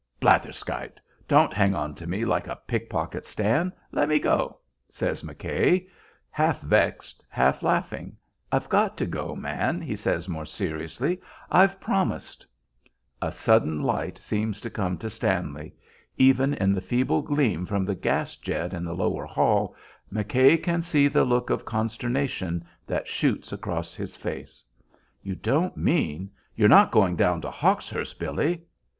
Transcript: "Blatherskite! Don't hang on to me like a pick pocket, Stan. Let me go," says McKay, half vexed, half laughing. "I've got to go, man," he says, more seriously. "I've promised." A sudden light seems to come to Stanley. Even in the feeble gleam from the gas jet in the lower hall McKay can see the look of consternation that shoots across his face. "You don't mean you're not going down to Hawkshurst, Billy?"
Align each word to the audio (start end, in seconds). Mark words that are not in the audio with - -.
"Blatherskite! 0.19 0.97
Don't 1.27 1.53
hang 1.53 1.75
on 1.75 1.93
to 1.93 2.07
me 2.07 2.25
like 2.25 2.47
a 2.47 2.55
pick 2.65 2.89
pocket, 2.89 3.23
Stan. 3.23 3.71
Let 3.91 4.09
me 4.09 4.17
go," 4.17 4.57
says 4.89 5.21
McKay, 5.21 5.87
half 6.31 6.59
vexed, 6.61 7.23
half 7.29 7.61
laughing. 7.61 8.17
"I've 8.51 8.67
got 8.67 8.97
to 8.97 9.05
go, 9.05 9.35
man," 9.35 9.79
he 9.79 9.95
says, 9.95 10.27
more 10.27 10.45
seriously. 10.45 11.21
"I've 11.51 11.79
promised." 11.79 12.47
A 13.21 13.31
sudden 13.31 13.83
light 13.83 14.17
seems 14.17 14.59
to 14.61 14.71
come 14.71 14.97
to 14.97 15.07
Stanley. 15.07 15.75
Even 16.17 16.55
in 16.55 16.73
the 16.73 16.81
feeble 16.81 17.21
gleam 17.21 17.67
from 17.67 17.85
the 17.85 17.93
gas 17.93 18.35
jet 18.35 18.73
in 18.73 18.83
the 18.83 18.95
lower 18.95 19.25
hall 19.27 19.75
McKay 20.11 20.57
can 20.63 20.81
see 20.81 21.07
the 21.09 21.25
look 21.25 21.51
of 21.51 21.63
consternation 21.63 22.65
that 22.87 23.07
shoots 23.07 23.53
across 23.53 23.93
his 23.93 24.15
face. 24.17 24.63
"You 25.21 25.35
don't 25.35 25.77
mean 25.77 26.31
you're 26.55 26.69
not 26.69 26.89
going 26.89 27.15
down 27.17 27.39
to 27.41 27.51
Hawkshurst, 27.51 28.17
Billy?" 28.17 28.63